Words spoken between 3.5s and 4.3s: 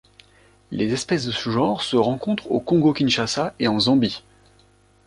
et en Zambie.